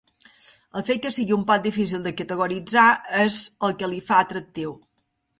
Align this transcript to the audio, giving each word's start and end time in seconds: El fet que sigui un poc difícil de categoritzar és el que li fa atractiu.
El 0.79 0.83
fet 0.85 1.01
que 1.01 1.09
sigui 1.17 1.33
un 1.35 1.41
poc 1.49 1.59
difícil 1.65 2.07
de 2.07 2.13
categoritzar 2.21 2.85
és 3.25 3.37
el 3.69 3.75
que 3.83 3.91
li 3.91 3.99
fa 4.07 4.17
atractiu. 4.25 4.73